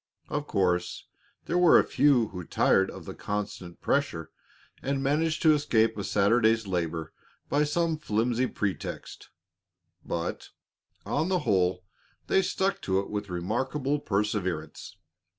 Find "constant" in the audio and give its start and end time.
3.13-3.81